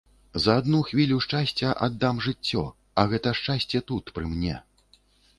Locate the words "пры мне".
4.15-4.55